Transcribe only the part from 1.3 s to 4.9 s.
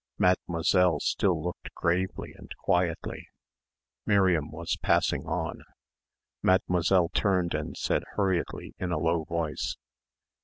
looked gravely and quietly. Miriam was